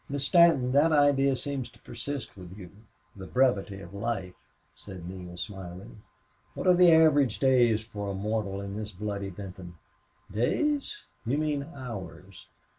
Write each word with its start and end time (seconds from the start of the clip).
"Miss 0.09 0.25
Stanton, 0.25 0.71
that 0.71 0.91
idea 0.91 1.35
seems 1.35 1.69
to 1.69 1.77
persist 1.83 2.35
with 2.35 2.57
you 2.57 2.71
the 3.15 3.27
brevity 3.27 3.81
of 3.81 3.93
life," 3.93 4.33
said 4.73 5.07
Neale, 5.07 5.37
smiling. 5.37 6.01
"What 6.55 6.65
are 6.65 6.73
the 6.73 6.91
average 6.91 7.37
days 7.37 7.81
for 7.85 8.09
a 8.09 8.15
mortal 8.15 8.59
in 8.61 8.75
this 8.77 8.89
bloody 8.89 9.29
Benton?" 9.29 9.75
"Days! 10.31 11.03
You 11.23 11.37
mean 11.37 11.67
hours. 11.75 12.47